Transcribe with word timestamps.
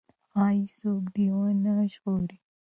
ښايي 0.29 0.63
څوک 0.77 1.03
دې 1.15 1.27
ونه 1.37 1.73
ژغوري. 1.93 2.37